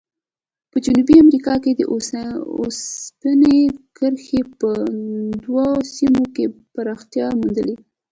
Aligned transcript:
په 0.71 0.77
جنوبي 0.85 1.15
امریکا 1.23 1.53
کې 1.63 1.71
د 1.75 1.81
اوسپنې 2.59 3.59
کرښې 3.97 4.41
په 4.59 4.69
دوو 5.43 5.67
سیمو 5.95 6.23
کې 6.35 6.45
پراختیا 6.73 7.27
موندلې. 7.39 7.75